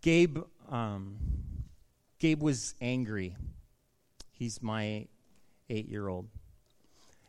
[0.00, 0.38] Gabe,
[0.70, 1.16] um,
[2.18, 3.36] Gabe was angry.
[4.32, 5.06] He's my
[5.68, 6.28] eight year old.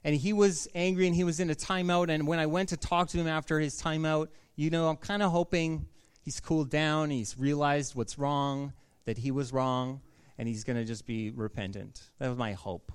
[0.04, 2.10] And he was angry and he was in a timeout.
[2.10, 5.22] And when I went to talk to him after his timeout, you know, I'm kind
[5.22, 5.88] of hoping
[6.22, 8.74] he's cooled down, he's realized what's wrong,
[9.06, 10.02] that he was wrong,
[10.38, 12.02] and he's going to just be repentant.
[12.20, 12.92] That was my hope.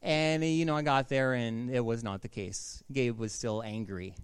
[0.00, 2.82] And, you know, I got there and it was not the case.
[2.92, 4.14] Gabe was still angry.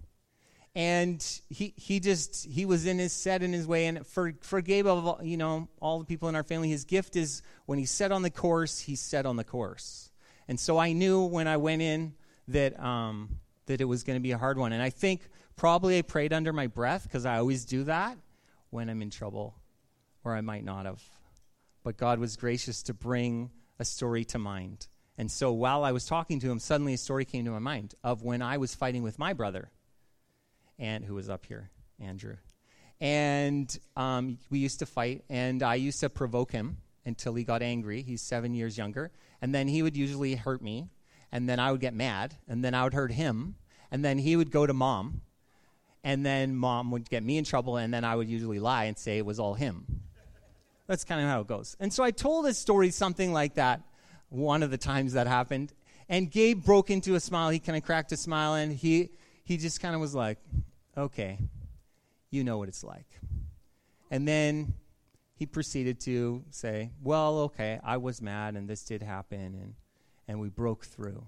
[0.79, 3.87] And he, he just, he was in his set in his way.
[3.87, 7.17] And for, for Gabe, of you know, all the people in our family, his gift
[7.17, 10.09] is when he's set on the course, he's set on the course.
[10.47, 12.13] And so I knew when I went in
[12.47, 14.71] that, um, that it was going to be a hard one.
[14.71, 18.17] And I think probably I prayed under my breath because I always do that
[18.69, 19.55] when I'm in trouble,
[20.23, 21.03] or I might not have.
[21.83, 23.49] But God was gracious to bring
[23.79, 24.87] a story to mind.
[25.17, 27.95] And so while I was talking to him, suddenly a story came to my mind
[28.01, 29.71] of when I was fighting with my brother,
[30.79, 31.69] and who was up here,
[31.99, 32.37] Andrew.
[33.01, 37.61] And um, we used to fight, and I used to provoke him until he got
[37.61, 38.01] angry.
[38.01, 39.11] He's seven years younger.
[39.41, 40.89] And then he would usually hurt me,
[41.31, 43.55] and then I would get mad, and then I would hurt him,
[43.91, 45.21] and then he would go to mom,
[46.03, 48.97] and then mom would get me in trouble, and then I would usually lie and
[48.97, 49.85] say it was all him.
[50.87, 51.77] That's kind of how it goes.
[51.79, 53.81] And so I told this story something like that
[54.29, 55.73] one of the times that happened.
[56.07, 57.49] And Gabe broke into a smile.
[57.49, 59.11] He kind of cracked a smile and he,
[59.49, 60.37] he just kind of was like,
[60.95, 61.39] okay,
[62.29, 63.07] you know what it's like.
[64.11, 64.75] And then
[65.33, 69.73] he proceeded to say, well, okay, I was mad and this did happen and,
[70.27, 71.25] and we broke through.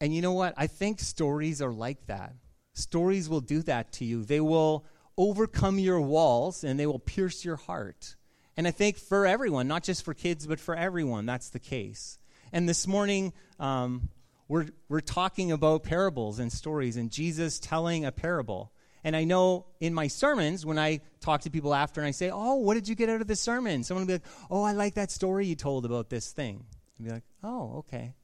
[0.00, 0.54] And you know what?
[0.56, 2.32] I think stories are like that.
[2.74, 4.22] Stories will do that to you.
[4.24, 4.84] They will
[5.18, 8.14] overcome your walls and they will pierce your heart.
[8.56, 12.20] And I think for everyone, not just for kids, but for everyone, that's the case.
[12.52, 14.10] And this morning, um,
[14.48, 18.72] we're, we're talking about parables and stories and Jesus telling a parable.
[19.02, 22.30] And I know in my sermons, when I talk to people after and I say,
[22.30, 23.84] Oh, what did you get out of the sermon?
[23.84, 26.64] Someone will be like, Oh, I like that story you told about this thing.
[26.98, 28.14] And be like, Oh, okay.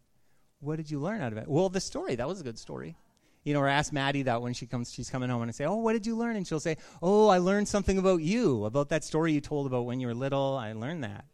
[0.60, 1.48] What did you learn out of it?
[1.48, 2.16] Well, the story.
[2.16, 2.96] That was a good story
[3.42, 5.64] you know, or ask Maddie that when she comes, she's coming home, and I say,
[5.64, 8.90] "Oh, what did you learn?" And she'll say, "Oh, I learned something about you, about
[8.90, 10.58] that story you told about when you were little.
[10.58, 11.24] I learned that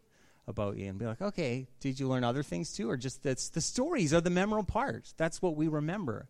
[0.47, 3.49] about you." And be like, "Okay, did you learn other things too, or just that's
[3.49, 5.15] the stories are the memorable parts?
[5.17, 6.29] That's what we remember."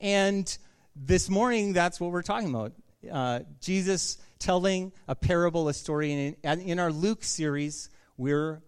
[0.00, 0.56] And
[0.96, 2.72] this morning, that's what we're talking about.
[3.10, 8.62] Uh, Jesus telling a parable, a story, and in, in our Luke series, we're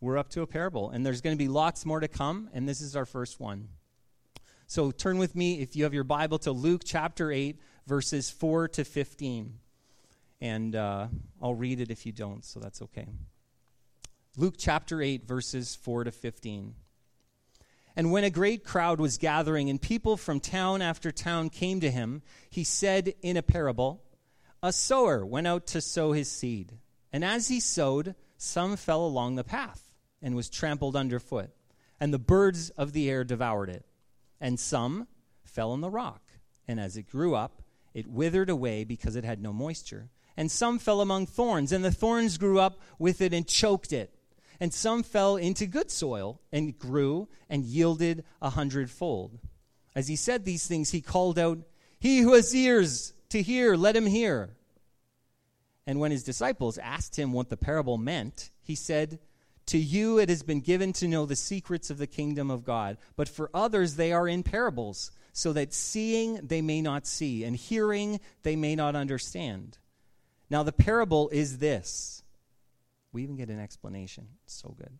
[0.00, 2.68] we're up to a parable, and there's going to be lots more to come, and
[2.68, 3.68] this is our first one.
[4.66, 8.68] So turn with me, if you have your Bible, to Luke chapter 8, verses 4
[8.68, 9.58] to 15.
[10.40, 11.06] And uh,
[11.40, 13.06] I'll read it if you don't, so that's okay.
[14.36, 16.74] Luke chapter 8, verses 4 to 15.
[17.94, 21.90] And when a great crowd was gathering and people from town after town came to
[21.90, 24.02] him, he said in a parable,
[24.62, 26.78] A sower went out to sow his seed.
[27.12, 31.50] And as he sowed, some fell along the path and was trampled underfoot,
[32.00, 33.84] and the birds of the air devoured it
[34.42, 35.06] and some
[35.44, 36.20] fell on the rock.
[36.66, 37.62] And as it grew up,
[37.94, 40.10] it withered away because it had no moisture.
[40.36, 44.12] And some fell among thorns, and the thorns grew up with it and choked it.
[44.62, 49.40] And some fell into good soil and grew and yielded a hundredfold.
[49.96, 51.58] As he said these things, he called out,
[51.98, 54.50] He who has ears to hear, let him hear.
[55.84, 59.18] And when his disciples asked him what the parable meant, he said,
[59.66, 62.98] to you it has been given to know the secrets of the kingdom of God,
[63.16, 67.56] but for others they are in parables, so that seeing they may not see, and
[67.56, 69.78] hearing they may not understand.
[70.48, 72.21] Now the parable is this.
[73.12, 74.26] We even get an explanation.
[74.44, 74.98] It's so good.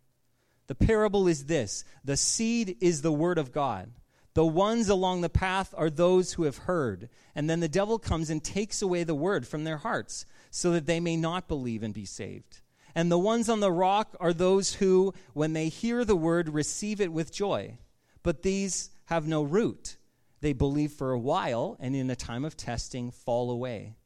[0.66, 3.90] The parable is this the seed is the word of God.
[4.34, 8.30] The ones along the path are those who have heard, and then the devil comes
[8.30, 11.92] and takes away the word from their hearts, so that they may not believe and
[11.92, 12.60] be saved.
[12.94, 17.00] And the ones on the rock are those who, when they hear the word, receive
[17.00, 17.76] it with joy.
[18.22, 19.96] But these have no root.
[20.40, 23.96] They believe for a while, and in a time of testing, fall away.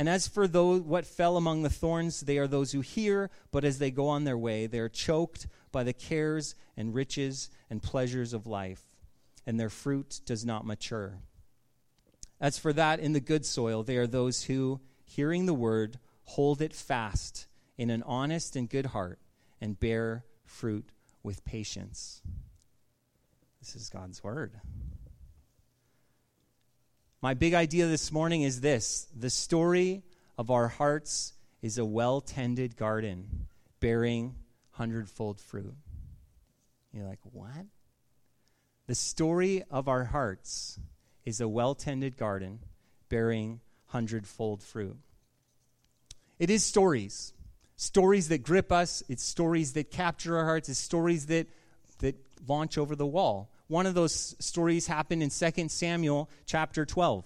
[0.00, 3.64] And as for those, what fell among the thorns, they are those who hear, but
[3.64, 7.82] as they go on their way, they are choked by the cares and riches and
[7.82, 8.82] pleasures of life,
[9.46, 11.18] and their fruit does not mature.
[12.40, 16.62] As for that in the good soil, they are those who, hearing the word, hold
[16.62, 19.18] it fast in an honest and good heart
[19.60, 20.92] and bear fruit
[21.22, 22.22] with patience.
[23.58, 24.62] This is God's word.
[27.22, 30.02] My big idea this morning is this the story
[30.38, 33.46] of our hearts is a well tended garden
[33.78, 34.36] bearing
[34.70, 35.74] hundredfold fruit.
[36.94, 37.66] You're like, what?
[38.86, 40.80] The story of our hearts
[41.26, 42.60] is a well tended garden
[43.10, 44.96] bearing hundredfold fruit.
[46.38, 47.34] It is stories.
[47.76, 51.46] Stories that grip us, it's stories that capture our hearts, it's stories that,
[51.98, 52.14] that
[52.48, 53.50] launch over the wall.
[53.70, 57.24] One of those stories happened in 2 Samuel chapter 12.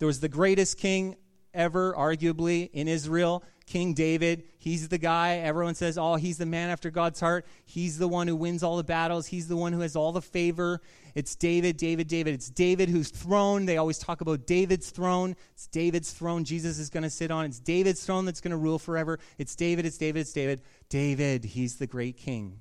[0.00, 1.14] There was the greatest king
[1.54, 4.42] ever, arguably, in Israel, King David.
[4.58, 5.36] He's the guy.
[5.36, 7.46] Everyone says, oh, he's the man after God's heart.
[7.64, 9.28] He's the one who wins all the battles.
[9.28, 10.80] He's the one who has all the favor.
[11.14, 12.34] It's David, David, David.
[12.34, 13.64] It's David whose throne.
[13.64, 15.36] They always talk about David's throne.
[15.52, 17.44] It's David's throne Jesus is going to sit on.
[17.44, 19.20] It's David's throne that's going to rule forever.
[19.38, 20.60] It's David, it's David, it's David.
[20.88, 22.58] David, he's the great king.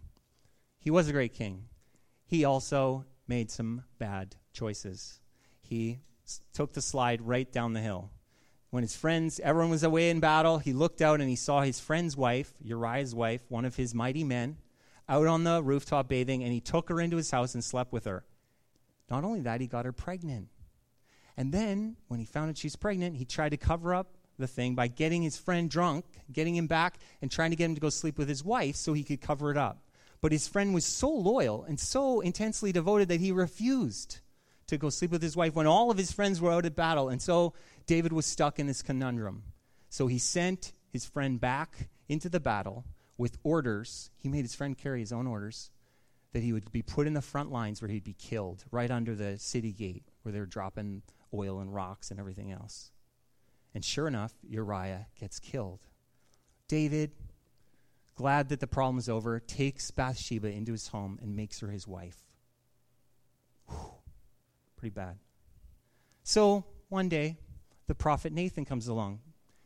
[0.78, 1.64] He was a great king.
[2.28, 5.20] He also made some bad choices.
[5.62, 6.00] He
[6.54, 8.12] took the slide right down the hill
[8.74, 11.80] when his friends, everyone was away in battle, he looked out and he saw his
[11.80, 14.58] friend's wife, Uriah's wife, one of his mighty men,
[15.08, 18.06] out on the rooftop bathing, and he took her into his house and slept with
[18.06, 18.26] her.
[19.12, 20.48] Not only that, he got her pregnant.
[21.38, 24.74] And then, when he found out she's pregnant, he tried to cover up the thing
[24.74, 27.92] by getting his friend drunk, getting him back, and trying to get him to go
[27.92, 29.83] sleep with his wife so he could cover it up.
[30.24, 34.20] But his friend was so loyal and so intensely devoted that he refused
[34.68, 37.10] to go sleep with his wife when all of his friends were out at battle.
[37.10, 37.56] And so
[37.88, 39.44] David was stuck in this conundrum.
[39.90, 42.86] So he sent his friend back into the battle
[43.18, 44.12] with orders.
[44.16, 45.72] He made his friend carry his own orders
[46.32, 49.16] that he would be put in the front lines where he'd be killed, right under
[49.16, 51.02] the city gate where they're dropping
[51.34, 52.92] oil and rocks and everything else.
[53.76, 55.82] And sure enough, Uriah gets killed.
[56.70, 57.12] David,
[58.16, 61.88] glad that the problem is over, takes Bathsheba into his home and makes her his
[61.88, 62.18] wife.
[63.70, 63.94] Whew.
[64.78, 65.18] Pretty bad.
[66.24, 67.38] So one day,
[67.88, 69.20] the prophet Nathan comes along.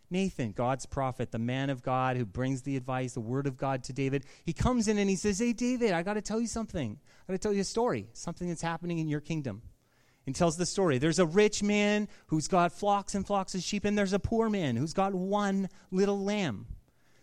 [0.10, 3.84] Nathan, God's prophet, the man of God who brings the advice, the word of God
[3.86, 6.48] to David, he comes in and he says, Hey, David, I got to tell you
[6.48, 6.98] something.
[7.28, 9.62] I got to tell you a story, something that's happening in your kingdom.
[10.26, 10.98] And tells the story.
[10.98, 14.50] There's a rich man who's got flocks and flocks of sheep, and there's a poor
[14.50, 16.66] man who's got one little lamb.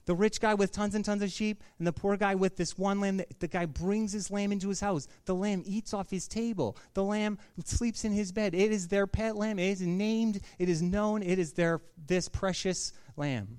[0.07, 2.77] The rich guy with tons and tons of sheep, and the poor guy with this
[2.77, 3.23] one lamb.
[3.39, 5.09] The, guy brings his lamb into his house.
[5.25, 6.77] The lamb eats off his table.
[6.93, 8.55] The lamb sleeps in his bed.
[8.55, 9.59] It is their pet lamb.
[9.59, 10.41] It is named.
[10.59, 11.23] It is known.
[11.23, 13.57] It is their this precious lamb.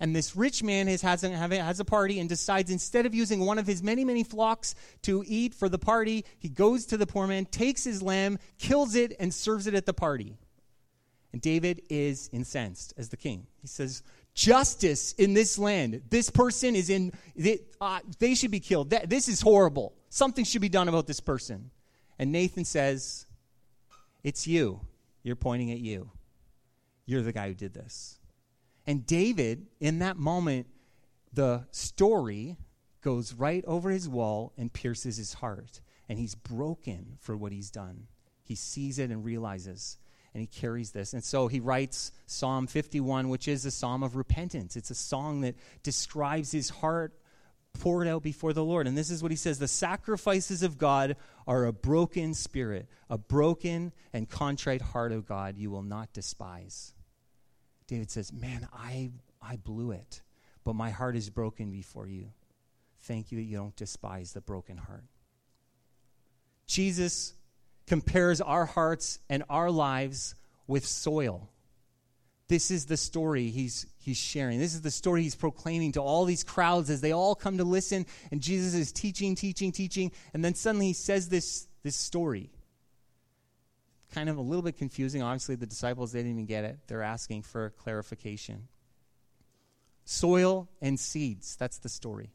[0.00, 3.58] And this rich man has, has, has a party and decides instead of using one
[3.58, 7.26] of his many, many flocks to eat for the party, he goes to the poor
[7.26, 10.36] man, takes his lamb, kills it, and serves it at the party.
[11.32, 13.46] And David is incensed as the king.
[13.60, 14.02] He says,
[14.34, 16.02] justice in this land.
[16.10, 18.90] This person is in, they, uh, they should be killed.
[18.90, 19.94] That, this is horrible.
[20.10, 21.70] Something should be done about this person.
[22.18, 23.26] And Nathan says,
[24.22, 24.80] It's you.
[25.22, 26.10] You're pointing at you.
[27.06, 28.18] You're the guy who did this.
[28.86, 30.66] And David, in that moment,
[31.32, 32.56] the story
[33.00, 35.80] goes right over his wall and pierces his heart.
[36.08, 38.06] And he's broken for what he's done.
[38.42, 39.96] He sees it and realizes
[40.34, 41.12] and he carries this.
[41.12, 44.76] And so he writes Psalm 51, which is a psalm of repentance.
[44.76, 45.54] It's a song that
[45.84, 47.14] describes his heart
[47.74, 48.88] poured out before the Lord.
[48.88, 51.16] And this is what he says The sacrifices of God
[51.46, 56.94] are a broken spirit, a broken and contrite heart of God you will not despise.
[57.86, 60.22] David says, Man, I, I blew it,
[60.64, 62.32] but my heart is broken before you.
[63.02, 65.04] Thank you that you don't despise the broken heart.
[66.66, 67.34] Jesus
[67.86, 70.34] compares our hearts and our lives
[70.66, 71.48] with soil.
[72.48, 74.58] This is the story he's, he's sharing.
[74.58, 77.64] This is the story he's proclaiming to all these crowds as they all come to
[77.64, 78.04] listen.
[78.30, 80.12] And Jesus is teaching, teaching, teaching.
[80.34, 82.50] And then suddenly he says this, this story.
[84.12, 85.22] Kind of a little bit confusing.
[85.22, 86.78] Obviously, the disciples, they didn't even get it.
[86.86, 88.68] They're asking for clarification.
[90.04, 91.56] Soil and seeds.
[91.56, 92.30] That's the story.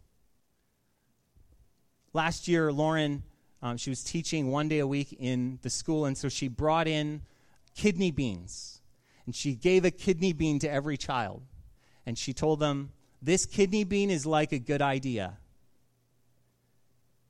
[2.13, 3.23] Last year, Lauren
[3.61, 6.87] um, she was teaching one day a week in the school, and so she brought
[6.87, 7.21] in
[7.75, 8.81] kidney beans.
[9.25, 11.43] And she gave a kidney bean to every child.
[12.05, 15.37] And she told them, This kidney bean is like a good idea.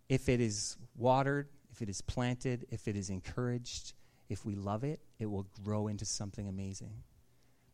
[0.08, 3.94] If it is watered, if it is planted, if it is encouraged,
[4.30, 6.94] if we love it, it will grow into something amazing.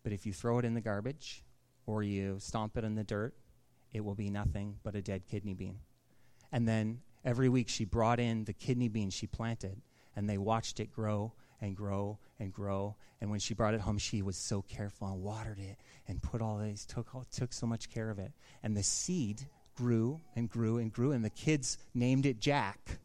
[0.03, 1.43] But if you throw it in the garbage
[1.85, 3.33] or you stomp it in the dirt,
[3.93, 5.79] it will be nothing but a dead kidney bean.
[6.51, 9.82] And then Every week she brought in the kidney beans she planted,
[10.15, 12.96] and they watched it grow and grow and grow.
[13.20, 16.39] And when she brought it home, she was so careful and watered it and put
[16.39, 18.32] all these, took, took so much care of it.
[18.62, 19.41] And the seed
[19.75, 23.00] grew and grew and grew, and the kids named it Jack.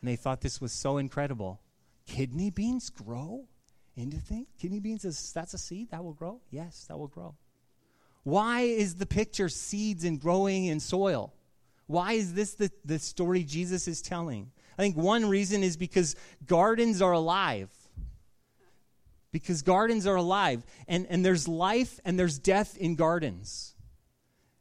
[0.00, 1.60] And they thought this was so incredible.
[2.06, 3.48] Kidney beans grow
[3.96, 4.46] into things?
[4.60, 6.40] Kidney beans, is, that's a seed that will grow?
[6.50, 7.34] Yes, that will grow.
[8.22, 11.32] Why is the picture seeds and growing in soil?
[11.86, 14.50] Why is this the, the story Jesus is telling?
[14.78, 17.70] I think one reason is because gardens are alive.
[19.34, 20.64] because gardens are alive.
[20.86, 23.74] And, and there's life and there's death in gardens.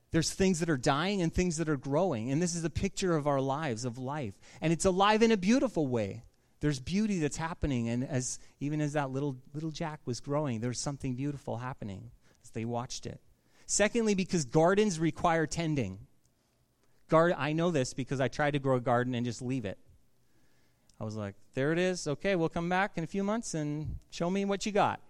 [0.10, 2.32] There's things that are dying and things that are growing.
[2.32, 4.34] And this is a picture of our lives, of life.
[4.62, 6.24] And it's alive in a beautiful way.
[6.60, 7.88] There's beauty that's happening.
[7.88, 12.10] And as even as that little little Jack was growing, there's something beautiful happening
[12.44, 13.22] as they watched it.
[13.68, 16.00] Secondly, because gardens require tending.
[17.10, 19.78] Guard, I know this because I tried to grow a garden and just leave it.
[21.00, 22.08] I was like, there it is.
[22.08, 25.02] Okay, we'll come back in a few months and show me what you got,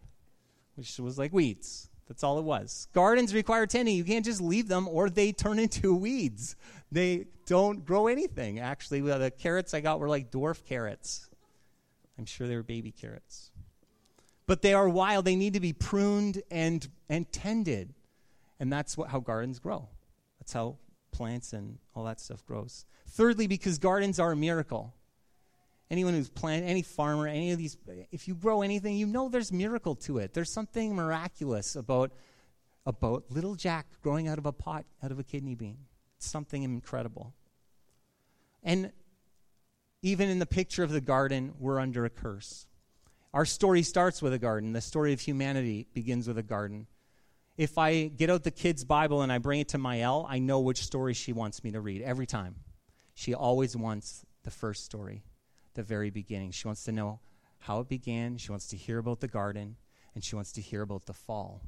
[0.76, 1.90] which was like weeds.
[2.08, 2.88] That's all it was.
[2.94, 3.96] Gardens require tending.
[3.96, 6.56] You can't just leave them or they turn into weeds.
[6.92, 8.60] They don't grow anything.
[8.60, 11.30] Actually, the carrots I got were like dwarf carrots.
[12.18, 13.52] I'm sure they were baby carrots.
[14.46, 15.26] But they are wild.
[15.26, 17.94] They need to be pruned and, and tended.
[18.60, 19.88] And that's what, how gardens grow.
[20.40, 20.78] That's how
[21.13, 22.86] plants and all that stuff grows.
[23.08, 24.93] Thirdly, because gardens are a miracle.
[25.89, 27.77] Anyone who's planted, any farmer, any of these,
[28.12, 30.34] if you grow anything, you know there's miracle to it.
[30.34, 32.12] There's something miraculous about,
[32.86, 35.77] about little Jack growing out of a pot, out of a kidney bean.
[36.17, 37.34] It's something incredible.
[38.63, 38.91] And
[40.01, 42.65] even in the picture of the garden, we're under a curse.
[43.34, 44.74] Our story starts with a garden.
[44.74, 46.88] The story of humanity begins with a garden.
[47.55, 50.60] If I get out the kids' Bible and I bring it to Mael, I know
[50.60, 52.55] which story she wants me to read every time.
[53.13, 55.24] She always wants the first story,
[55.75, 56.51] the very beginning.
[56.51, 57.19] She wants to know
[57.60, 58.38] how it began.
[58.38, 59.75] She wants to hear about the garden,
[60.15, 61.62] and she wants to hear about the fall.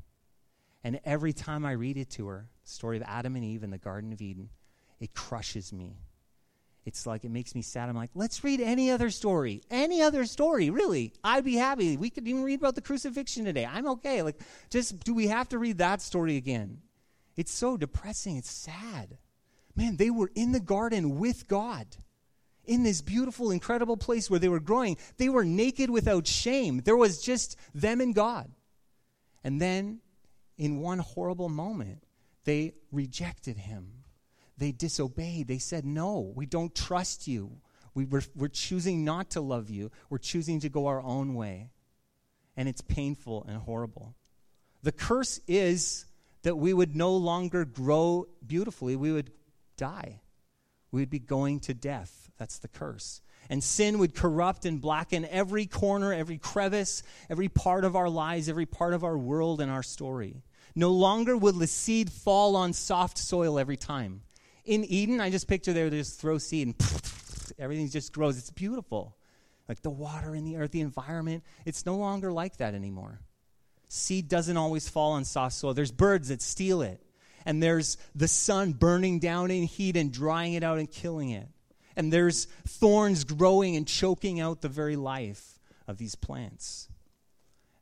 [0.84, 3.70] And every time I read it to her, the story of Adam and Eve in
[3.70, 4.50] the Garden of Eden,
[5.00, 5.98] it crushes me
[6.86, 7.90] it's like it makes me sad.
[7.90, 9.64] I'm like, let's read any other story.
[9.72, 11.14] Any other story, really.
[11.24, 11.98] I'd be happy.
[11.98, 13.66] We could even read about the crucifixion today.
[13.66, 14.22] I'm okay.
[14.22, 14.40] Like,
[14.70, 16.82] just do we have to read that story again?
[17.36, 18.38] It's so depressing.
[18.38, 19.18] It's sad.
[19.76, 21.88] Man, they were in the garden with God.
[22.66, 26.82] In this beautiful, incredible place where they were growing, they were naked without shame.
[26.86, 28.52] There was just them and God.
[29.44, 30.00] And then,
[30.58, 32.04] in one horrible moment,
[32.44, 34.05] they rejected him
[34.58, 35.48] they disobeyed.
[35.48, 37.58] They said, No, we don't trust you.
[37.94, 39.92] We, we're, we're choosing not to love you.
[40.10, 41.70] We're choosing to go our own way.
[42.58, 44.16] And it's painful and horrible.
[44.84, 46.06] The curse is
[46.44, 49.32] that we would no longer grow beautifully, we would
[49.78, 50.22] die.
[50.92, 52.32] We would be going to death.
[52.38, 53.22] That's the curse.
[53.50, 58.48] And sin would corrupt and blacken every corner, every crevice, every part of our lives,
[58.48, 60.44] every part of our world and our story.
[60.74, 64.22] No longer would the seed fall on soft soil every time
[64.66, 66.76] in Eden, I just picture there, they just throw seed and
[67.60, 68.38] everything just grows.
[68.38, 69.16] It's beautiful.
[69.70, 71.44] Like the water in the earth, the environment.
[71.66, 73.20] It's no longer like that anymore.
[73.88, 75.74] Seed doesn't always fall on soft soil.
[75.74, 77.02] There's birds that steal it.
[77.46, 81.48] And there's the sun burning down in heat and drying it out and killing it.
[81.96, 86.90] And there's thorns growing and choking out the very life of these plants.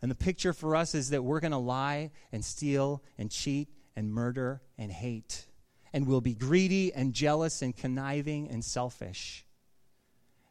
[0.02, 3.70] And the picture for us is that we're going to lie and steal and cheat
[3.96, 5.46] and murder and hate
[5.94, 9.46] and will be greedy and jealous and conniving and selfish.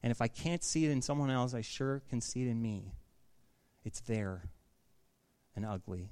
[0.02, 2.62] And if I can't see it in someone else, I sure can see it in
[2.62, 2.94] me.
[3.84, 4.48] It's there
[5.56, 6.10] and ugly.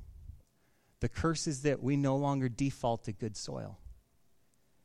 [1.00, 3.78] The curse is that we no longer default to good soil.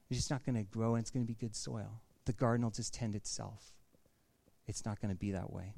[0.10, 2.02] It's just not going to grow and it's going to be good soil.
[2.25, 3.74] The garden will just tend itself.
[4.68, 5.74] It's not going to be that way.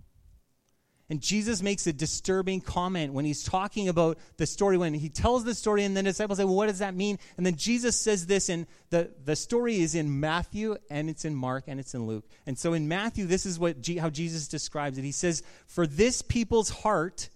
[1.09, 5.45] And Jesus makes a disturbing comment when he's talking about the story, when he tells
[5.45, 7.17] the story, and the disciples say, Well, what does that mean?
[7.37, 11.33] And then Jesus says this, and the, the story is in Matthew, and it's in
[11.33, 12.25] Mark, and it's in Luke.
[12.45, 15.03] And so in Matthew, this is what how Jesus describes it.
[15.03, 17.29] He says, For this people's heart,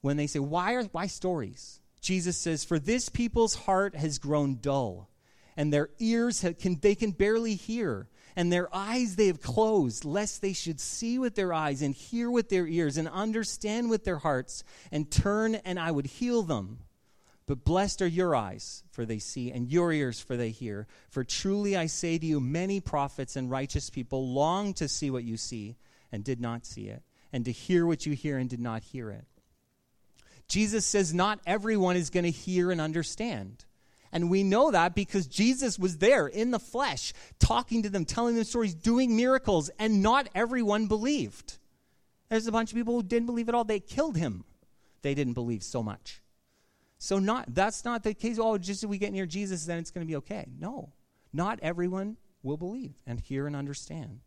[0.00, 1.80] when they say, Why, are, why stories?
[2.00, 5.10] Jesus says, For this people's heart has grown dull,
[5.54, 10.04] and their ears have, can, they can barely hear and their eyes they have closed,
[10.04, 14.04] lest they should see with their eyes and hear with their ears and understand with
[14.04, 16.80] their hearts and turn and I would heal them.
[17.46, 20.86] But blessed are your eyes, for they see, and your ears, for they hear.
[21.10, 25.24] For truly I say to you, many prophets and righteous people long to see what
[25.24, 25.76] you see
[26.12, 29.10] and did not see it, and to hear what you hear and did not hear
[29.10, 29.24] it.
[30.46, 33.64] Jesus says not everyone is going to hear and understand.
[34.12, 38.34] And we know that because Jesus was there in the flesh, talking to them, telling
[38.34, 41.58] them stories, doing miracles, and not everyone believed.
[42.28, 43.64] There's a bunch of people who didn't believe at all.
[43.64, 44.44] They killed him.
[45.00, 46.22] They didn't believe so much.
[46.98, 48.38] So not that's not the case.
[48.38, 50.46] Oh, just if we get near Jesus, then it's going to be okay.
[50.60, 50.92] No,
[51.32, 54.20] not everyone will believe and hear and understand.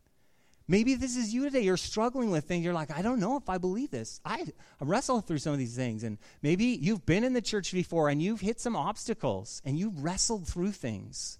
[0.68, 1.60] Maybe this is you today.
[1.60, 2.64] You're struggling with things.
[2.64, 4.20] You're like, I don't know if I believe this.
[4.24, 4.46] I,
[4.80, 6.02] wrestle through some of these things.
[6.02, 10.02] And maybe you've been in the church before and you've hit some obstacles and you've
[10.02, 11.38] wrestled through things.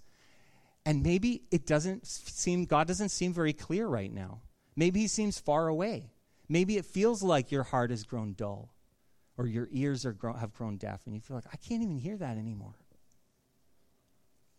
[0.85, 4.42] And maybe it doesn't seem, God doesn't seem very clear right now.
[4.76, 6.12] Maybe He seems far away.
[6.49, 8.71] Maybe it feels like your heart has grown dull.
[9.38, 12.16] or your ears are have grown deaf and you feel like, I can't even hear
[12.16, 12.75] that anymore.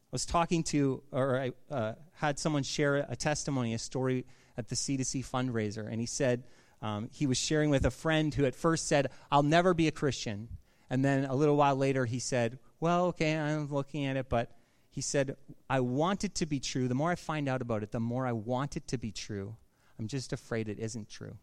[0.05, 4.25] I was talking to, or I uh, had someone share a testimony, a story
[4.57, 6.43] at the C2C fundraiser, and he said
[6.81, 9.91] um, he was sharing with a friend who at first said, I'll never be a
[9.91, 10.49] Christian.
[10.89, 14.51] And then a little while later, he said, Well, okay, I'm looking at it, but
[14.89, 15.35] he said,
[15.69, 16.87] I want it to be true.
[16.87, 19.55] The more I find out about it, the more I want it to be true.
[19.99, 21.35] I'm just afraid it isn't true.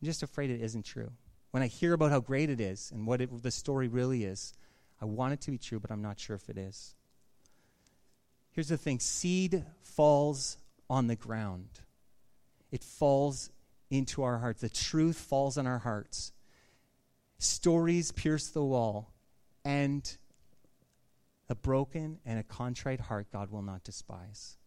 [0.00, 1.12] I'm just afraid it isn't true.
[1.50, 4.52] When I hear about how great it is and what it, the story really is,
[5.00, 6.94] I want it to be true, but I'm not sure if it is.
[8.50, 10.56] Here's the thing seed falls
[10.88, 11.68] on the ground,
[12.76, 13.48] it falls
[13.88, 14.60] into our hearts.
[14.60, 16.32] The truth falls on our hearts.
[17.38, 19.14] Stories pierce the wall,
[19.64, 20.18] and
[21.48, 24.58] a broken and a contrite heart God will not despise.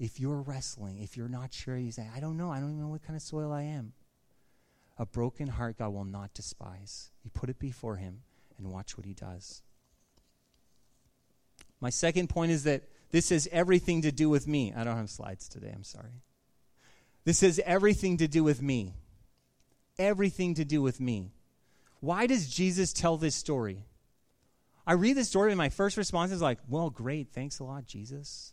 [0.00, 2.80] If you're wrestling, if you're not sure, you say, I don't know, I don't even
[2.80, 3.92] know what kind of soil I am.
[4.98, 7.12] A broken heart God will not despise.
[7.22, 8.22] You put it before Him
[8.58, 9.62] and watch what He does.
[11.80, 14.72] My second point is that this has everything to do with me.
[14.76, 16.22] I don't have slides today, I'm sorry.
[17.26, 18.94] This has everything to do with me.
[19.98, 21.32] Everything to do with me.
[21.98, 23.84] Why does Jesus tell this story?
[24.86, 27.32] I read the story, and my first response is like, well, great.
[27.32, 28.52] Thanks a lot, Jesus.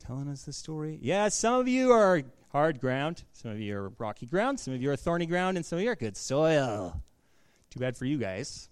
[0.00, 0.98] Telling us the story.
[1.02, 4.82] Yeah, some of you are hard ground, some of you are rocky ground, some of
[4.82, 7.00] you are thorny ground, and some of you are good soil.
[7.70, 8.68] Too bad for you guys.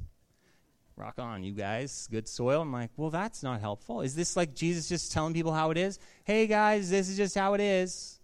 [0.97, 2.09] Rock on, you guys.
[2.11, 2.63] Good soil.
[2.63, 4.01] I'm like, well, that's not helpful.
[4.01, 6.01] Is this like Jesus just telling people how it is?
[6.25, 8.19] Hey, guys, this is just how it is.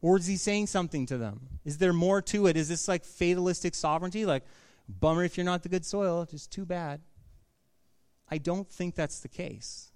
[0.00, 1.48] Or is he saying something to them?
[1.64, 2.56] Is there more to it?
[2.56, 4.24] Is this like fatalistic sovereignty?
[4.24, 4.44] Like,
[4.88, 7.00] bummer if you're not the good soil, just too bad.
[8.30, 9.90] I don't think that's the case.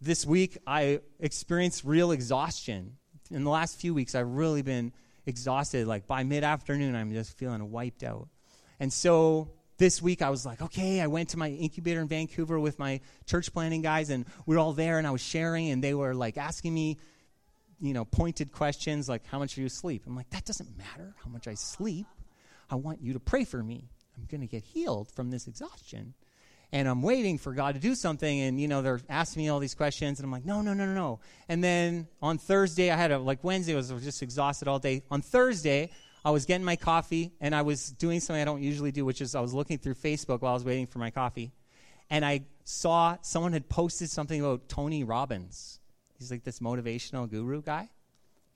[0.00, 2.96] This week, I experienced real exhaustion.
[3.30, 4.92] In the last few weeks, I've really been
[5.26, 5.86] exhausted.
[5.86, 8.28] Like by mid afternoon, I'm just feeling wiped out.
[8.78, 12.58] And so this week I was like, okay, I went to my incubator in Vancouver
[12.58, 15.84] with my church planning guys, and we are all there, and I was sharing, and
[15.84, 16.98] they were like asking me
[17.80, 20.02] you know, pointed questions like, How much do you sleep?
[20.06, 22.06] I'm like, That doesn't matter how much I sleep.
[22.70, 23.88] I want you to pray for me.
[24.16, 26.14] I'm going to get healed from this exhaustion.
[26.72, 28.40] And I'm waiting for God to do something.
[28.40, 30.20] And, you know, they're asking me all these questions.
[30.20, 31.20] And I'm like, No, no, no, no, no.
[31.48, 35.02] And then on Thursday, I had a, like, Wednesday was, just exhausted all day.
[35.10, 35.90] On Thursday,
[36.24, 39.20] I was getting my coffee and I was doing something I don't usually do, which
[39.20, 41.52] is I was looking through Facebook while I was waiting for my coffee.
[42.10, 45.79] And I saw someone had posted something about Tony Robbins.
[46.20, 47.88] He's like this motivational guru guy.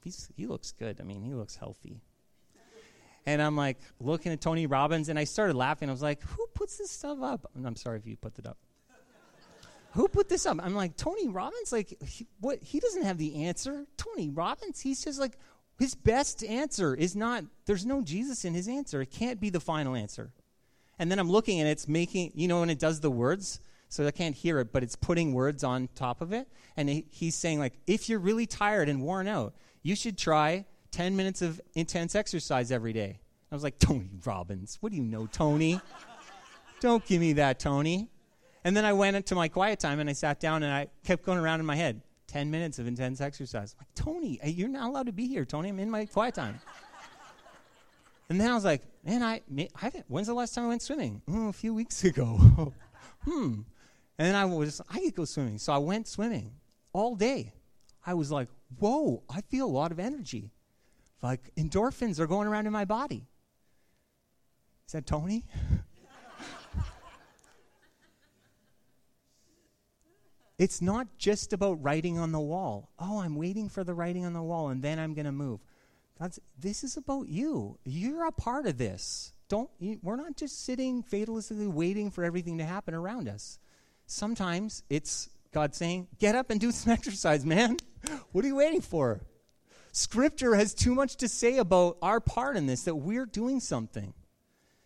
[0.03, 1.01] He's, he looks good.
[1.01, 1.99] I mean, he looks healthy.
[3.25, 5.89] And I'm like looking at Tony Robbins, and I started laughing.
[5.89, 7.49] I was like, who puts this stuff up?
[7.55, 8.59] I'm sorry if you put it up.
[9.93, 10.59] who put this up?
[10.61, 11.71] I'm like, Tony Robbins?
[11.71, 12.61] Like, he, what?
[12.61, 13.87] He doesn't have the answer.
[13.97, 14.79] Tony Robbins?
[14.79, 15.39] He's just like,
[15.79, 19.01] his best answer is not, there's no Jesus in his answer.
[19.01, 20.31] It can't be the final answer.
[20.99, 24.05] And then I'm looking and it's making, you know, when it does the words, so
[24.05, 26.47] I can't hear it, but it's putting words on top of it.
[26.77, 30.65] And he, he's saying, like, if you're really tired and worn out, you should try
[30.91, 33.19] 10 minutes of intense exercise every day.
[33.51, 35.79] I was like, Tony Robbins, what do you know, Tony?
[36.79, 38.09] Don't give me that, Tony.
[38.63, 41.23] And then I went into my quiet time and I sat down and I kept
[41.23, 43.75] going around in my head 10 minutes of intense exercise.
[43.79, 45.69] I'm like, Tony, you're not allowed to be here, Tony.
[45.69, 46.59] I'm in my quiet time.
[48.29, 49.41] and then I was like, man, I,
[49.81, 51.21] I when's the last time I went swimming?
[51.29, 52.73] Oh, a few weeks ago.
[53.23, 53.61] hmm.
[54.17, 55.57] And then I was, I could go swimming.
[55.57, 56.51] So I went swimming
[56.93, 57.51] all day.
[58.05, 58.47] I was like,
[58.79, 60.51] whoa, I feel a lot of energy.
[61.21, 63.27] Like endorphins are going around in my body.
[64.87, 65.43] Is that Tony?
[70.59, 72.91] it's not just about writing on the wall.
[72.99, 75.59] Oh, I'm waiting for the writing on the wall and then I'm going to move.
[76.19, 77.77] That's, this is about you.
[77.83, 79.33] You're a part of this.
[79.49, 83.59] Don't, you, we're not just sitting fatalistically waiting for everything to happen around us.
[84.07, 87.77] Sometimes it's God saying, Get up and do some exercise, man.
[88.31, 89.21] What are you waiting for?
[89.91, 94.13] Scripture has too much to say about our part in this, that we're doing something.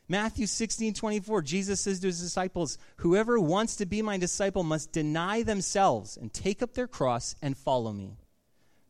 [0.07, 4.91] Matthew 16, 24, Jesus says to his disciples, Whoever wants to be my disciple must
[4.91, 8.17] deny themselves and take up their cross and follow me.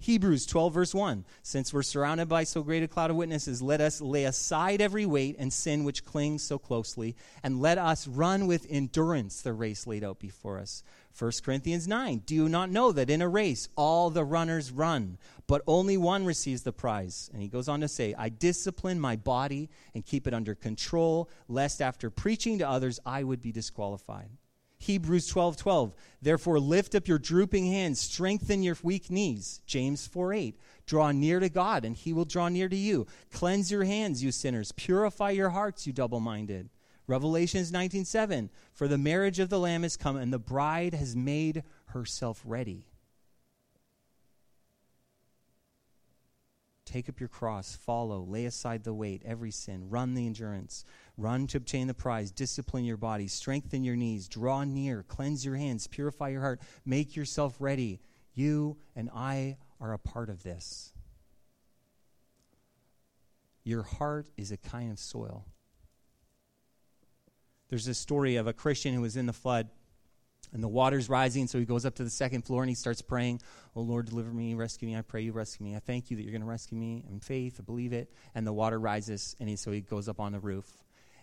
[0.01, 1.25] Hebrews 12, verse 1.
[1.43, 5.05] Since we're surrounded by so great a cloud of witnesses, let us lay aside every
[5.05, 9.85] weight and sin which clings so closely, and let us run with endurance the race
[9.85, 10.83] laid out before us.
[11.17, 12.19] 1 Corinthians 9.
[12.25, 16.23] Do you not know that in a race all the runners run, but only one
[16.23, 17.29] receives the prize?
[17.33, 21.29] And he goes on to say, I discipline my body and keep it under control,
[21.49, 24.29] lest after preaching to others I would be disqualified.
[24.79, 25.93] Hebrews 12 12.
[26.21, 29.61] Therefore, lift up your drooping hands, strengthen your weak knees.
[29.65, 30.59] James 4 8.
[30.85, 33.05] Draw near to God, and he will draw near to you.
[33.31, 34.71] Cleanse your hands, you sinners.
[34.71, 36.69] Purify your hearts, you double minded.
[37.07, 38.49] Revelations 19 7.
[38.73, 42.85] For the marriage of the Lamb has come, and the bride has made herself ready.
[46.91, 50.83] Take up your cross, follow, lay aside the weight, every sin, run the endurance,
[51.17, 55.55] run to obtain the prize, discipline your body, strengthen your knees, draw near, cleanse your
[55.55, 57.99] hands, purify your heart, make yourself ready.
[58.33, 60.91] You and I are a part of this.
[63.63, 65.45] Your heart is a kind of soil.
[67.69, 69.69] There's a story of a Christian who was in the flood
[70.53, 73.01] and the water's rising, so he goes up to the second floor and he starts
[73.01, 73.41] praying,
[73.75, 74.97] Oh Lord, deliver me, rescue me.
[74.97, 75.75] I pray you rescue me.
[75.75, 77.03] I thank you that you're going to rescue me.
[77.09, 78.11] In faith, I believe it.
[78.33, 80.65] And the water rises, and he, so he goes up on the roof.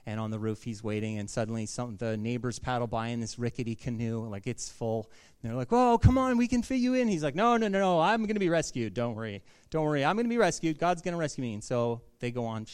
[0.08, 3.40] And on the roof, he's waiting, and suddenly some, the neighbors paddle by in this
[3.40, 5.10] rickety canoe, like it's full.
[5.42, 7.08] And they're like, whoa come on, we can fit you in.
[7.08, 8.94] He's like, No, no, no, no, I'm going to be rescued.
[8.94, 9.42] Don't worry.
[9.70, 10.04] Don't worry.
[10.04, 10.78] I'm going to be rescued.
[10.78, 11.54] God's going to rescue me.
[11.54, 12.66] And so they go on.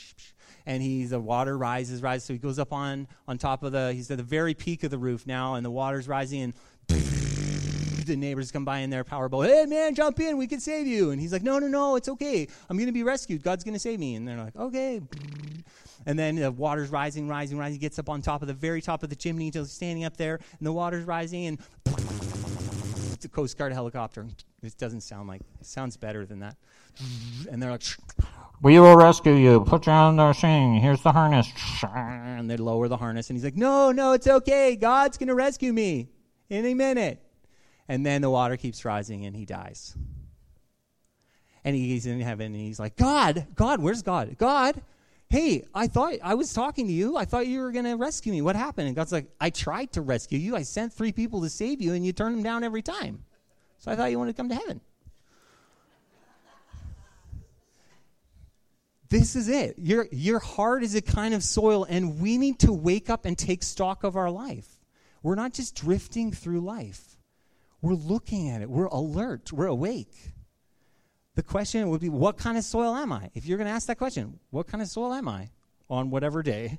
[0.66, 2.24] And he's the water rises, rises.
[2.24, 4.90] So he goes up on, on top of the, he's at the very peak of
[4.90, 6.54] the roof now, and the water's rising, and
[8.06, 9.46] the neighbors come by in their powerboat.
[9.46, 10.36] Hey, man, jump in.
[10.36, 11.10] We can save you.
[11.10, 12.46] And he's like, no, no, no, it's okay.
[12.68, 13.42] I'm going to be rescued.
[13.42, 14.14] God's going to save me.
[14.14, 15.00] And they're like, okay.
[16.06, 17.74] And then the water's rising, rising, rising.
[17.74, 20.04] He gets up on top of the very top of the chimney until he's standing
[20.04, 20.40] up there.
[20.58, 21.46] And the water's rising.
[21.46, 21.58] And
[23.12, 24.26] it's a Coast Guard helicopter.
[24.62, 26.56] It doesn't sound like, it sounds better than that.
[27.50, 27.82] And they're like,
[28.62, 29.60] we will rescue you.
[29.60, 30.74] Put you on the thing.
[30.74, 31.48] Here's the harness.
[31.82, 33.28] And they lower the harness.
[33.28, 34.76] And he's like, no, no, it's okay.
[34.76, 36.08] God's going to rescue me
[36.50, 37.20] any minute.
[37.88, 39.96] And then the water keeps rising and he dies.
[41.64, 44.36] And he's in heaven and he's like, God, God, where's God?
[44.38, 44.80] God,
[45.32, 47.16] hey, I thought I was talking to you.
[47.16, 48.42] I thought you were going to rescue me.
[48.42, 48.88] What happened?
[48.88, 50.54] And God's like, I tried to rescue you.
[50.54, 53.24] I sent three people to save you and you turned them down every time.
[53.78, 54.82] So I thought you wanted to come to heaven.
[59.08, 59.76] this is it.
[59.78, 63.36] Your, your heart is a kind of soil, and we need to wake up and
[63.36, 64.66] take stock of our life.
[65.22, 67.16] We're not just drifting through life,
[67.80, 70.31] we're looking at it, we're alert, we're awake.
[71.34, 73.30] The question would be, what kind of soil am I?
[73.34, 75.50] If you're going to ask that question, what kind of soil am I
[75.88, 76.78] on whatever day?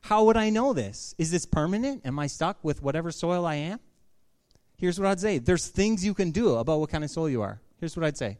[0.00, 1.14] How would I know this?
[1.18, 2.04] Is this permanent?
[2.04, 3.80] Am I stuck with whatever soil I am?
[4.76, 7.42] Here's what I'd say there's things you can do about what kind of soil you
[7.42, 7.60] are.
[7.78, 8.38] Here's what I'd say.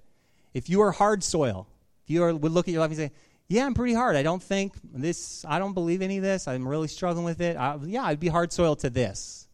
[0.55, 1.69] If you are hard soil,
[2.05, 3.13] if you are, would look at your life and say,
[3.49, 4.17] yeah, I'm pretty hard.
[4.17, 6.49] I don't think this, I don't believe any of this.
[6.49, 7.57] I'm really struggling with it.
[7.57, 9.47] I, yeah, I'd be hard soil to this.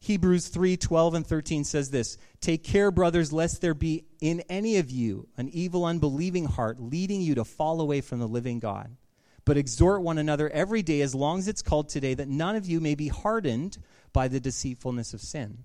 [0.00, 4.76] Hebrews 3 12 and 13 says this Take care, brothers, lest there be in any
[4.76, 8.96] of you an evil, unbelieving heart leading you to fall away from the living God.
[9.44, 12.66] But exhort one another every day, as long as it's called today, that none of
[12.66, 13.78] you may be hardened
[14.12, 15.64] by the deceitfulness of sin.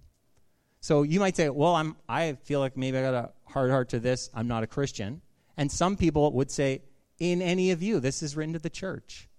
[0.80, 3.89] So you might say, Well, I'm, I feel like maybe I got a hard heart
[3.89, 4.30] to this.
[4.34, 5.22] I'm not a Christian.
[5.58, 6.82] And some people would say,
[7.19, 9.30] in any of you, this is written to the church.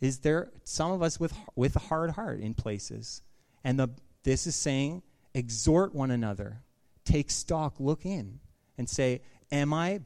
[0.00, 3.22] Is there some of us with, with a hard heart in places?
[3.62, 3.88] And the,
[4.24, 5.02] this is saying,
[5.34, 6.62] exhort one another,
[7.04, 8.40] take stock, look in,
[8.76, 9.20] and say,
[9.52, 10.00] Am I,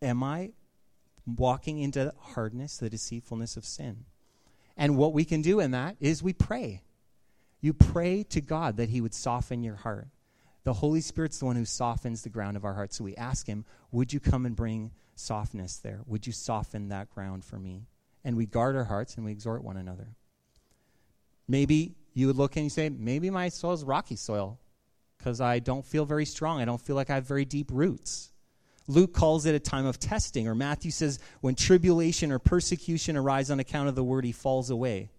[0.00, 0.52] am I
[1.26, 4.04] walking into hardness, the deceitfulness of sin?
[4.76, 6.82] And what we can do in that is we pray.
[7.60, 10.08] You pray to God that He would soften your heart.
[10.64, 12.98] The Holy Spirit's the one who softens the ground of our hearts.
[12.98, 16.00] So we ask Him, Would you come and bring softness there?
[16.06, 17.86] Would you soften that ground for me?
[18.24, 20.08] And we guard our hearts and we exhort one another.
[21.48, 24.58] Maybe you would look and you say, Maybe my soil is rocky soil
[25.18, 26.60] because I don't feel very strong.
[26.60, 28.32] I don't feel like I have very deep roots.
[28.88, 33.50] Luke calls it a time of testing, or Matthew says, when tribulation or persecution arise
[33.50, 35.10] on account of the word, he falls away.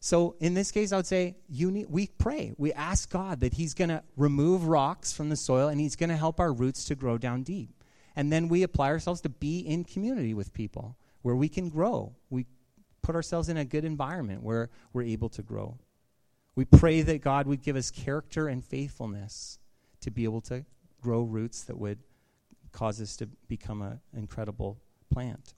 [0.00, 2.52] So in this case, I would say need, we pray.
[2.56, 6.10] We ask God that He's going to remove rocks from the soil and He's going
[6.10, 7.70] to help our roots to grow down deep.
[8.14, 12.14] And then we apply ourselves to be in community with people where we can grow.
[12.30, 12.46] We
[13.02, 15.78] put ourselves in a good environment where we're able to grow.
[16.58, 19.60] We pray that God would give us character and faithfulness
[20.00, 20.64] to be able to
[21.00, 22.00] grow roots that would
[22.72, 24.76] cause us to become an incredible
[25.08, 25.54] plant.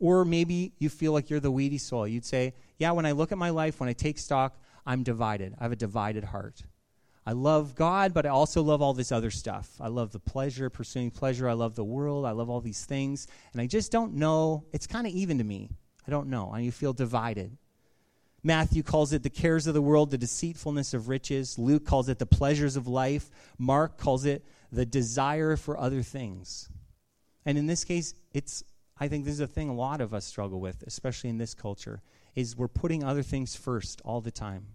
[0.00, 2.08] Or maybe you feel like you're the weedy soil.
[2.08, 5.54] You'd say, Yeah, when I look at my life, when I take stock, I'm divided.
[5.56, 6.64] I have a divided heart.
[7.24, 9.70] I love God, but I also love all this other stuff.
[9.80, 11.48] I love the pleasure, pursuing pleasure.
[11.48, 12.26] I love the world.
[12.26, 13.28] I love all these things.
[13.52, 14.64] And I just don't know.
[14.72, 15.70] It's kind of even to me.
[16.08, 16.50] I don't know.
[16.50, 17.56] And you feel divided.
[18.42, 21.58] Matthew calls it the cares of the world, the deceitfulness of riches.
[21.58, 23.30] Luke calls it the pleasures of life.
[23.58, 26.68] Mark calls it the desire for other things.
[27.44, 28.62] And in this case, it's
[29.00, 31.54] I think this is a thing a lot of us struggle with, especially in this
[31.54, 32.02] culture,
[32.34, 34.66] is we're putting other things first all the time.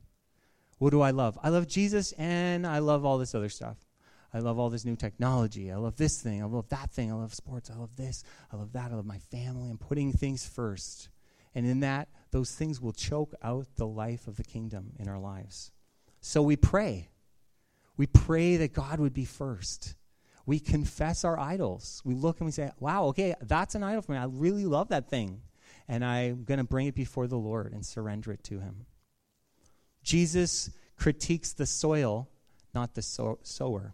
[0.78, 1.38] What do I love?
[1.44, 3.78] I love Jesus and I love all this other stuff.
[4.34, 5.72] I love all this new technology.
[5.72, 6.42] I love this thing.
[6.42, 7.12] I love that thing.
[7.12, 7.70] I love sports.
[7.70, 8.24] I love this.
[8.52, 8.92] I love that.
[8.92, 9.70] I love my family.
[9.70, 11.10] I'm putting things first.
[11.56, 15.20] And in that, those things will choke out the life of the kingdom in our
[15.20, 15.72] lives.
[16.22, 17.10] So we pray.
[17.96, 19.96] We pray that God would be first.
[20.46, 22.02] We confess our idols.
[22.04, 24.18] We look and we say, wow, okay, that's an idol for me.
[24.18, 25.42] I really love that thing.
[25.88, 28.86] And I'm going to bring it before the Lord and surrender it to Him.
[30.02, 32.30] Jesus critiques the soil,
[32.74, 33.92] not the sow- sower.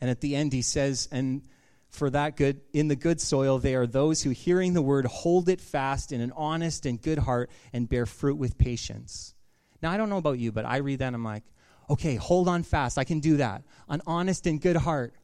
[0.00, 1.42] And at the end, he says, and
[1.90, 5.48] for that good, in the good soil, they are those who, hearing the word, hold
[5.48, 9.34] it fast in an honest and good heart and bear fruit with patience.
[9.82, 11.44] Now, I don't know about you, but I read that and I'm like,
[11.88, 12.98] okay, hold on fast.
[12.98, 13.62] I can do that.
[13.88, 15.14] An honest and good heart.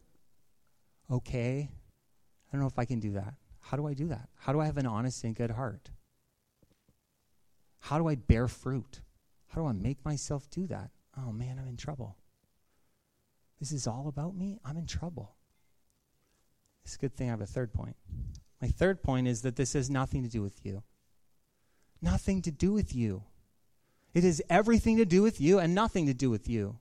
[1.11, 1.69] Okay.
[1.71, 3.35] I don't know if I can do that.
[3.61, 4.29] How do I do that?
[4.37, 5.91] How do I have an honest and good heart?
[7.81, 9.01] How do I bear fruit?
[9.49, 10.91] How do I make myself do that?
[11.19, 12.17] Oh man, I'm in trouble.
[13.61, 14.59] This is all about me?
[14.65, 15.37] I'm in trouble.
[16.85, 17.97] It's a good thing I have a third point.
[18.61, 20.83] My third point is that this has nothing to do with you.
[22.01, 23.23] Nothing to do with you.
[24.13, 26.79] It has everything to do with you and nothing to do with you.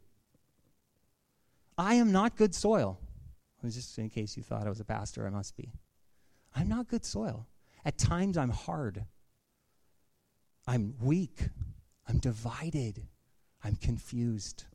[1.78, 3.00] I am not good soil.
[3.64, 5.72] Just in case you thought I was a pastor, I must be.
[6.56, 7.48] I'm not good soil.
[7.86, 9.06] At times, I'm hard.
[10.68, 11.50] I'm weak.
[12.08, 13.08] I'm divided.
[13.64, 14.66] I'm confused.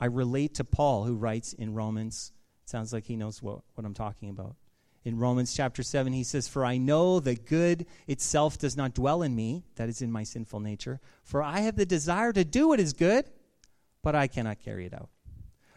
[0.00, 2.32] I relate to Paul, who writes in Romans,
[2.70, 4.56] sounds like he knows what, what I'm talking about.
[5.04, 9.22] In Romans chapter 7, he says, For I know that good itself does not dwell
[9.22, 11.00] in me, that is in my sinful nature.
[11.22, 13.24] For I have the desire to do what is good,
[14.02, 15.08] but I cannot carry it out.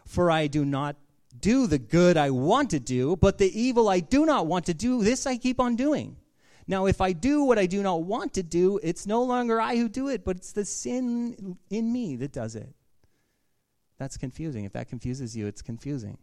[0.05, 0.97] For I do not
[1.39, 4.73] do the good I want to do, but the evil I do not want to
[4.73, 6.17] do, this I keep on doing.
[6.67, 9.77] Now, if I do what I do not want to do, it's no longer I
[9.77, 12.73] who do it, but it's the sin in me that does it.
[13.97, 14.65] That's confusing.
[14.65, 16.17] If that confuses you, it's confusing.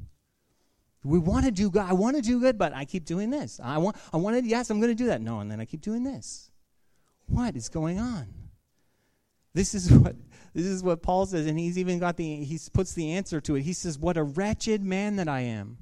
[1.02, 1.82] We want to do good.
[1.82, 3.58] I want to do good, but I keep doing this.
[3.62, 3.96] I want.
[4.12, 4.44] I wanted.
[4.44, 5.22] Yes, I'm going to do that.
[5.22, 6.50] No, and then I keep doing this.
[7.26, 8.26] What is going on?
[9.54, 10.16] This is what
[10.54, 13.56] this is what Paul says, and he's even got the he puts the answer to
[13.56, 13.62] it.
[13.62, 15.78] He says, "What a wretched man that I am."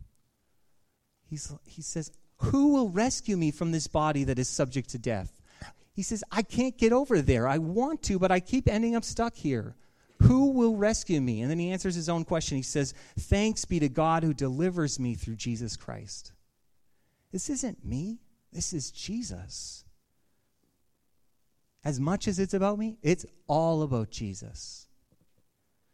[1.29, 5.41] He's he says, "Who will rescue me from this body that is subject to death?"
[5.95, 7.49] He says, "I can't get over there.
[7.49, 9.75] I want to, but I keep ending up stuck here."
[10.23, 11.43] Who will rescue me?
[11.43, 12.57] And then he answers his own question.
[12.57, 16.33] He says, Thanks be to God who delivers me through Jesus Christ.
[17.31, 18.19] This isn't me,
[18.53, 19.85] this is Jesus.
[21.85, 24.89] As much as it's about me, it's all about Jesus.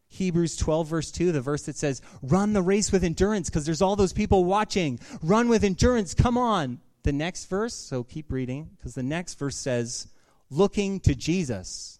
[0.08, 3.82] Hebrews 12, verse 2, the verse that says, Run the race with endurance, because there's
[3.82, 5.00] all those people watching.
[5.22, 6.80] Run with endurance, come on.
[7.02, 10.08] The next verse, so keep reading, because the next verse says,
[10.50, 11.98] Looking to Jesus.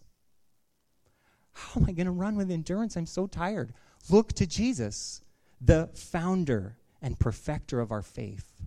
[1.54, 2.96] How am I going to run with endurance?
[2.96, 3.72] I'm so tired.
[4.10, 5.22] Look to Jesus,
[5.60, 8.66] the founder and perfecter of our faith.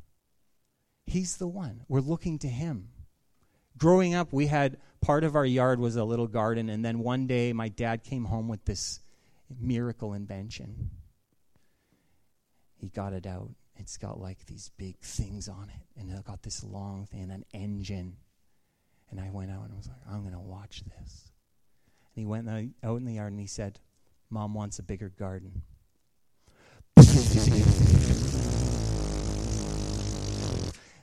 [1.06, 1.84] He's the one.
[1.88, 2.90] We're looking to him.
[3.78, 7.28] Growing up, we had part of our yard was a little garden, and then one
[7.28, 9.00] day my dad came home with this
[9.60, 10.90] miracle invention.
[12.76, 13.52] He got it out.
[13.76, 17.46] It's got like these big things on it, and it got this long thing, an
[17.54, 18.18] engine.
[19.10, 21.32] And I went out and was like, I'm going to watch this.
[22.18, 22.50] And he went
[22.84, 23.80] out in the yard and he said,
[24.32, 25.62] Mom wants a bigger garden.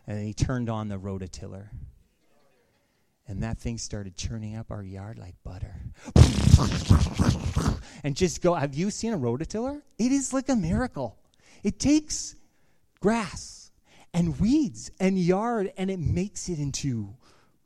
[0.08, 1.68] and he turned on the rototiller.
[3.28, 5.76] And that thing started churning up our yard like butter.
[8.02, 9.82] and just go, have you seen a rototiller?
[9.96, 11.16] It is like a miracle.
[11.62, 12.34] It takes
[12.98, 13.70] grass
[14.12, 17.14] and weeds and yard and it makes it into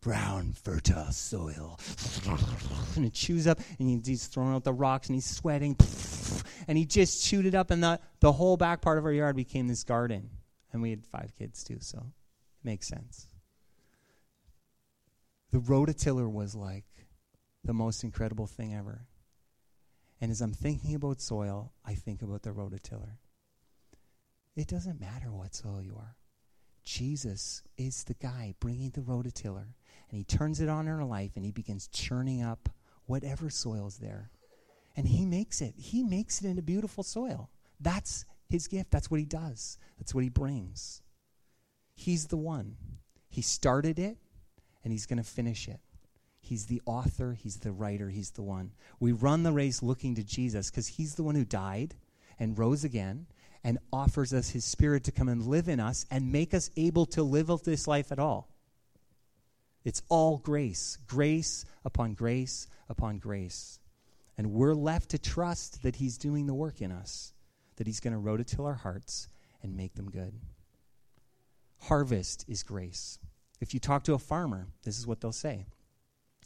[0.09, 1.79] brown, fertile soil.
[2.97, 5.77] and it chews up, and he's throwing out the rocks, and he's sweating.
[6.67, 9.37] And he just chewed it up, and the, the whole back part of our yard
[9.37, 10.29] became this garden.
[10.71, 13.27] And we had five kids, too, so it makes sense.
[15.51, 16.85] The rototiller was like
[17.65, 19.07] the most incredible thing ever.
[20.21, 23.17] And as I'm thinking about soil, I think about the rototiller.
[24.55, 26.17] It doesn't matter what soil you are.
[26.89, 29.75] Jesus is the guy bringing the rototiller
[30.09, 32.71] and he turns it on in our life and he begins churning up
[33.05, 34.31] whatever soil's there.
[34.97, 35.75] And he makes it.
[35.77, 37.51] He makes it into beautiful soil.
[37.79, 38.91] That's his gift.
[38.91, 39.77] That's what he does.
[39.99, 41.03] That's what he brings.
[41.95, 42.77] He's the one.
[43.29, 44.17] He started it
[44.83, 45.81] and he's going to finish it.
[46.41, 48.73] He's the author, he's the writer, he's the one.
[48.99, 51.97] We run the race looking to Jesus because he's the one who died
[52.39, 53.27] and rose again
[53.69, 57.05] and offers us his spirit to come and live in us and make us able
[57.05, 58.49] to live this life at all.
[59.85, 63.79] It's all grace, grace upon grace upon grace.
[64.39, 67.35] And we're left to trust that He's doing the work in us,
[67.77, 69.29] that He's going to rototill our hearts
[69.63, 70.33] and make them good.
[71.83, 73.19] Harvest is grace.
[73.61, 75.67] If you talk to a farmer, this is what they'll say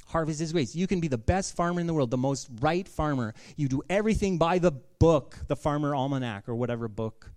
[0.07, 0.75] Harvest is grace.
[0.75, 3.35] You can be the best farmer in the world, the most right farmer.
[3.57, 7.31] You do everything by the book, the farmer almanac, or whatever book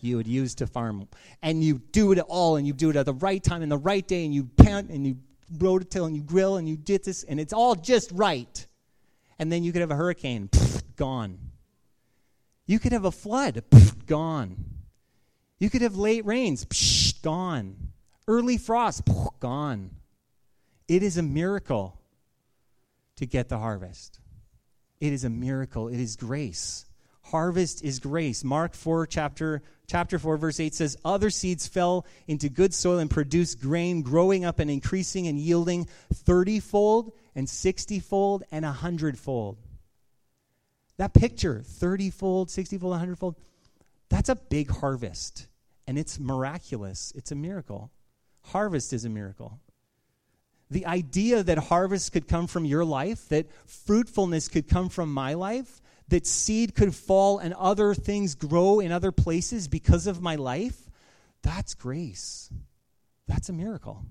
[0.00, 1.08] you would use to farm.
[1.42, 3.78] And you do it all, and you do it at the right time, and the
[3.78, 5.18] right day, and you pant, and you
[5.56, 8.66] rototill, and you grill, and you did this, and it's all just right.
[9.38, 11.38] And then you could have a hurricane, pff, gone.
[12.66, 14.64] You could have a flood, pff, gone.
[15.58, 17.76] You could have late rains, psh, gone.
[18.26, 19.02] Early frost,
[19.40, 19.90] gone.
[20.88, 22.00] It is a miracle
[23.16, 24.20] to get the harvest.
[25.00, 25.88] It is a miracle.
[25.88, 26.86] It is grace.
[27.24, 28.42] Harvest is grace.
[28.42, 33.10] Mark 4, chapter, chapter 4, verse 8 says, Other seeds fell into good soil and
[33.10, 39.18] produced grain, growing up and increasing and yielding 30 fold and 60 fold and 100
[39.18, 39.58] fold.
[40.96, 43.36] That picture, 30 fold, 60 fold, 100 fold,
[44.08, 45.48] that's a big harvest.
[45.86, 47.12] And it's miraculous.
[47.14, 47.90] It's a miracle.
[48.42, 49.60] Harvest is a miracle
[50.70, 55.34] the idea that harvest could come from your life, that fruitfulness could come from my
[55.34, 60.36] life, that seed could fall and other things grow in other places because of my
[60.36, 60.88] life,
[61.42, 62.50] that's grace.
[63.26, 64.04] That's a miracle.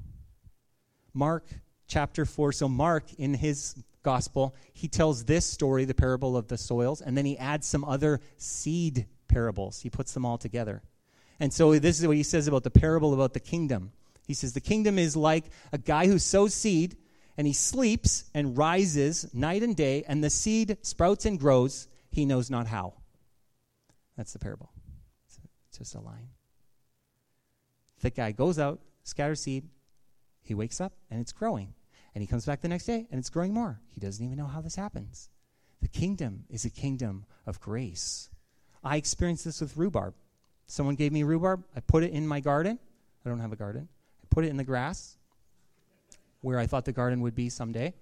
[1.14, 1.46] Mark
[1.88, 2.52] chapter 4.
[2.52, 7.18] So, Mark, in his gospel, he tells this story, the parable of the soils, and
[7.18, 9.82] then he adds some other seed parables.
[9.82, 10.84] He puts them all together.
[11.40, 13.92] And so, this is what he says about the parable about the kingdom.
[14.28, 16.98] He says the kingdom is like a guy who sows seed
[17.38, 22.26] and he sleeps and rises night and day, and the seed sprouts and grows, he
[22.26, 22.96] knows not how.
[24.18, 24.72] That's the parable.
[25.70, 26.30] It's just a line.
[28.02, 29.70] The guy goes out, scatters seed,
[30.44, 31.76] he wakes up, and it's growing.
[32.16, 33.80] And he comes back the next day, and it's growing more.
[33.90, 35.30] He doesn't even know how this happens.
[35.82, 38.30] The kingdom is a kingdom of grace.
[38.84, 40.16] I experienced this with rhubarb.
[40.66, 41.64] Someone gave me rhubarb.
[41.76, 42.80] I put it in my garden.
[43.24, 43.90] I don't have a garden
[44.38, 45.18] put it in the grass
[46.42, 47.96] where I thought the garden would be someday.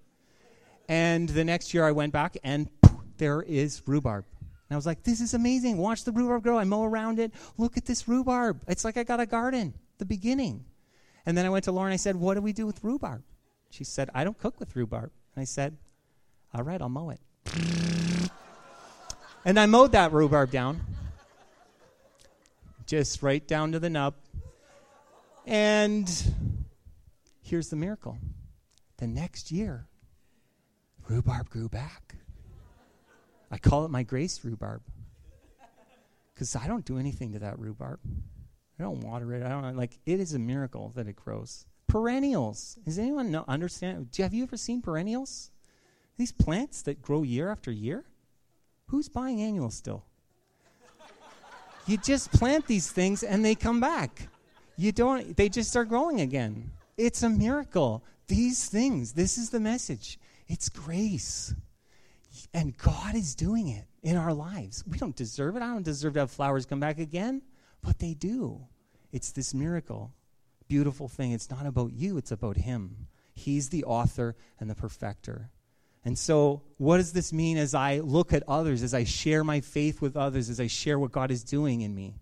[0.89, 2.67] And the next year I went back and
[3.15, 4.25] there is rhubarb.
[4.41, 5.77] And I was like, this is amazing.
[5.77, 6.59] Watch the rhubarb grow.
[6.59, 7.31] I mow around it.
[7.57, 8.59] Look at this rhubarb.
[8.67, 10.65] It's like I got a garden, the beginning.
[11.25, 11.93] And then I went to Lauren.
[11.93, 13.23] I said, what do we do with rhubarb?
[13.69, 15.11] She said, I don't cook with rhubarb.
[15.37, 15.77] And I said,
[16.53, 17.21] all right, I'll mow it.
[19.45, 20.81] and I mowed that rhubarb down,
[22.85, 24.15] just right down to the nub.
[25.45, 26.09] And
[27.41, 28.17] here's the miracle
[28.97, 29.87] the next year,
[31.07, 32.15] rhubarb grew back.
[33.51, 34.81] I call it my grace rhubarb
[36.33, 37.99] because I don't do anything to that rhubarb.
[38.79, 39.43] I don't water it.
[39.43, 39.99] I don't like.
[40.05, 41.65] It is a miracle that it grows.
[41.87, 42.77] Perennials.
[42.83, 44.09] Does anyone know, understand?
[44.17, 45.51] Have you ever seen perennials?
[46.17, 48.03] These plants that grow year after year.
[48.87, 50.03] Who's buying annuals still?
[51.85, 54.27] you just plant these things and they come back
[54.77, 56.71] you don't they just start growing again.
[56.97, 58.03] It's a miracle.
[58.27, 60.19] These things this is the message.
[60.47, 61.53] It's grace.
[62.53, 64.83] And god is doing it in our lives.
[64.87, 65.61] We don't deserve it.
[65.61, 67.41] I don't deserve to have flowers come back again
[67.85, 68.65] but they do.
[69.11, 70.11] It's this miracle.
[70.67, 71.31] Beautiful thing.
[71.31, 72.17] It's not about you.
[72.17, 73.07] It's about him.
[73.35, 75.51] He's the author and the perfecter.
[76.03, 79.61] And so, what does this mean as I look at others, as I share my
[79.61, 82.15] faith with others, as I share what God is doing in me?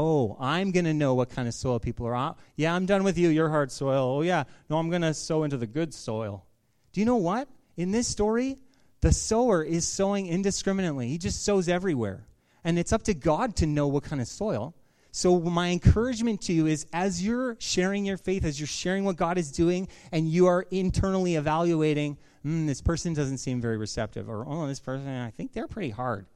[0.00, 2.36] Oh, I'm going to know what kind of soil people are on.
[2.54, 3.30] Yeah, I'm done with you.
[3.30, 4.18] You're hard soil.
[4.18, 4.44] Oh, yeah.
[4.70, 6.46] No, I'm going to sow into the good soil.
[6.92, 7.48] Do you know what?
[7.76, 8.58] In this story,
[9.00, 11.08] the sower is sowing indiscriminately.
[11.08, 12.28] He just sows everywhere.
[12.62, 14.72] And it's up to God to know what kind of soil.
[15.10, 19.16] So, my encouragement to you is as you're sharing your faith, as you're sharing what
[19.16, 24.30] God is doing, and you are internally evaluating, mm, this person doesn't seem very receptive,
[24.30, 26.26] or oh, this person, I think they're pretty hard,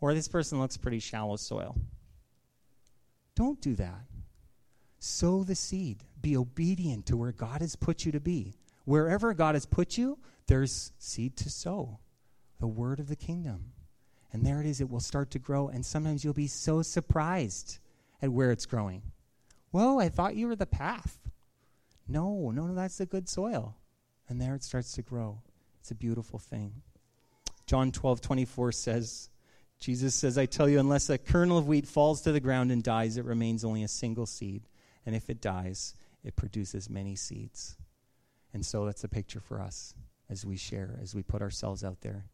[0.00, 1.74] or this person looks pretty shallow soil.
[3.34, 4.04] Don't do that.
[4.98, 6.04] Sow the seed.
[6.20, 8.54] Be obedient to where God has put you to be.
[8.84, 12.00] Wherever God has put you, there's seed to sow
[12.58, 13.72] the word of the kingdom.
[14.32, 15.68] And there it is, it will start to grow.
[15.68, 17.78] And sometimes you'll be so surprised
[18.22, 19.02] at where it's growing.
[19.70, 21.18] Whoa, I thought you were the path.
[22.06, 23.76] No, no, no, that's the good soil.
[24.28, 25.40] And there it starts to grow.
[25.80, 26.82] It's a beautiful thing.
[27.66, 29.30] John 12, 24 says,
[29.80, 32.82] Jesus says, I tell you, unless a kernel of wheat falls to the ground and
[32.82, 34.68] dies, it remains only a single seed.
[35.06, 37.76] And if it dies, it produces many seeds.
[38.52, 39.94] And so that's a picture for us
[40.28, 42.26] as we share, as we put ourselves out there.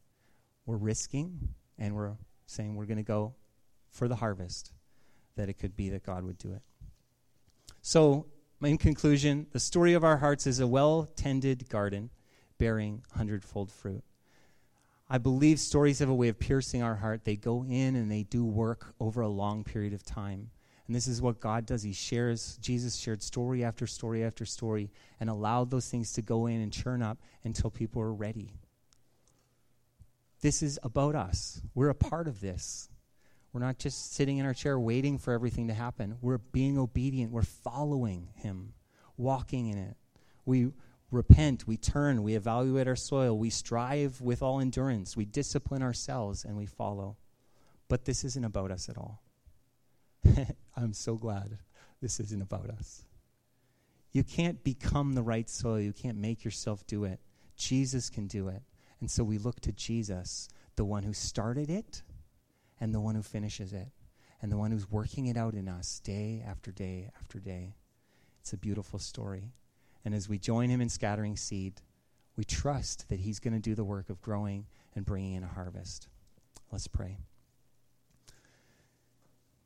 [0.66, 2.16] We're risking and we're
[2.46, 3.34] saying we're going to go
[3.90, 4.72] for the harvest,
[5.36, 6.62] that it could be that God would do it.
[7.80, 8.26] So,
[8.60, 12.10] in conclusion, the story of our hearts is a well tended garden
[12.58, 14.02] bearing hundredfold fruit.
[15.08, 17.24] I believe stories have a way of piercing our heart.
[17.24, 20.50] They go in and they do work over a long period of time.
[20.86, 21.82] And this is what God does.
[21.82, 24.90] He shares, Jesus shared story after story after story
[25.20, 28.52] and allowed those things to go in and churn up until people are ready.
[30.40, 31.60] This is about us.
[31.74, 32.88] We're a part of this.
[33.52, 36.18] We're not just sitting in our chair waiting for everything to happen.
[36.20, 37.32] We're being obedient.
[37.32, 38.74] We're following Him,
[39.16, 39.96] walking in it.
[40.44, 40.72] We
[41.10, 46.44] repent, we turn, we evaluate our soil, we strive with all endurance, we discipline ourselves,
[46.44, 47.16] and we follow.
[47.88, 49.22] But this isn't about us at all.
[50.76, 51.58] I'm so glad
[52.00, 53.04] this isn't about us.
[54.12, 57.20] You can't become the right soil, you can't make yourself do it.
[57.56, 58.62] Jesus can do it.
[59.00, 62.02] And so we look to Jesus, the one who started it
[62.80, 63.88] and the one who finishes it,
[64.42, 67.74] and the one who's working it out in us day after day after day.
[68.40, 69.52] It's a beautiful story.
[70.06, 71.82] And as we join him in scattering seed,
[72.36, 75.48] we trust that he's going to do the work of growing and bringing in a
[75.48, 76.06] harvest.
[76.70, 77.18] Let's pray.